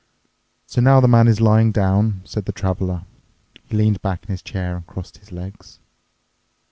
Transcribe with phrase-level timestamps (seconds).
[0.65, 3.03] "So now the man is lying down," said the Traveler.
[3.67, 5.77] He leaned back in his chair and crossed his legs.